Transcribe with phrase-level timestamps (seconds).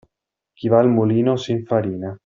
[0.61, 2.17] Chi va al mulino s'infarina.